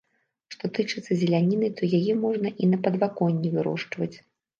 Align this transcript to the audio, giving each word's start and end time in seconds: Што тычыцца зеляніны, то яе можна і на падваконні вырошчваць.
Што 0.53 0.69
тычыцца 0.77 1.17
зеляніны, 1.21 1.69
то 1.79 1.89
яе 1.97 2.15
можна 2.23 2.49
і 2.65 2.71
на 2.71 2.79
падваконні 2.87 3.53
вырошчваць. 3.59 4.11